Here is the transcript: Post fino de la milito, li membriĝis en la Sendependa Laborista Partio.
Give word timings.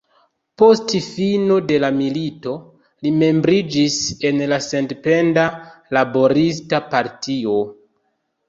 Post 0.59 0.93
fino 1.07 1.57
de 1.71 1.77
la 1.83 1.91
milito, 1.97 2.55
li 3.07 3.13
membriĝis 3.19 3.99
en 4.31 4.41
la 4.55 4.61
Sendependa 4.69 5.47
Laborista 5.99 6.81
Partio. 6.95 7.59